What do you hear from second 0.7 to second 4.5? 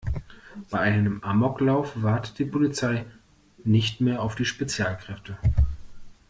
Bei einem Amoklauf wartet die Polizei nicht mehr auf die